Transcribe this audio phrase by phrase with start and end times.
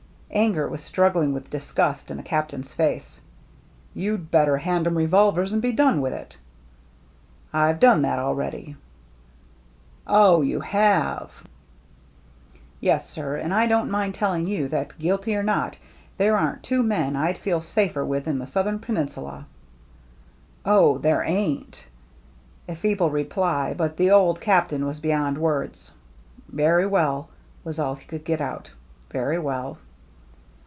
[0.33, 3.19] Anger was struggling with disgust in the Captain's face.
[3.93, 6.37] "You'd better hand 'em re volvers and be done with it.""
[7.53, 8.77] I've done that already."
[10.07, 11.27] "Oh, youAiJw/"
[12.79, 13.35] "Yes, sir.
[13.35, 15.75] And I don't mind telling you that, guilty or not,
[16.15, 19.47] there aren't two men I'd feel safer with in the Southern Peninsula.""
[20.65, 21.81] Oh, there aititf"
[22.69, 25.91] A feeble reply, but the old Captain was beyond words."
[26.47, 27.27] Very well,"
[27.65, 28.71] was all he could get out,"
[29.11, 29.77] very well